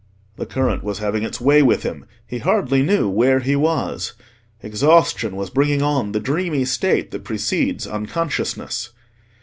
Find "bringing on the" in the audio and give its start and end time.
5.51-6.19